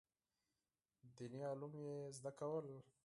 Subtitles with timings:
[1.15, 2.67] دیني علوم یې زده کول.